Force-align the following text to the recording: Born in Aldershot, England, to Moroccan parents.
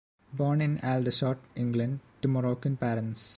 Born 0.33 0.61
in 0.61 0.79
Aldershot, 0.83 1.37
England, 1.55 1.99
to 2.23 2.27
Moroccan 2.27 2.75
parents. 2.75 3.29